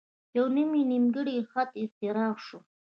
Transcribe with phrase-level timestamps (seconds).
[0.37, 2.59] یوه نوی نیمګړی خط اختراع شو.